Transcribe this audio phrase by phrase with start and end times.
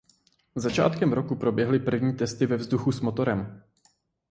[0.55, 3.63] Začátkem roku proběhly první testy ve vzduchu s motorem.